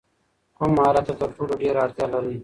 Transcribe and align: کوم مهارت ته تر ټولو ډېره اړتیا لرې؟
کوم 0.57 0.69
مهارت 0.77 1.03
ته 1.07 1.13
تر 1.21 1.29
ټولو 1.37 1.53
ډېره 1.61 1.79
اړتیا 1.85 2.05
لرې؟ 2.13 2.35